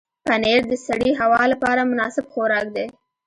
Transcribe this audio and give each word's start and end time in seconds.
پنېر 0.27 0.61
د 0.71 0.73
سړې 0.87 1.11
هوا 1.21 1.41
لپاره 1.51 1.89
مناسب 1.91 2.25
خوراک 2.31 2.67
دی. 2.75 2.85